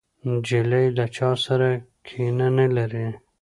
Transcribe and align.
نجلۍ 0.27 0.85
له 0.97 1.05
چا 1.15 1.29
سره 1.45 1.69
کینه 2.07 2.47
نه 2.57 2.67
لري. 2.75 3.07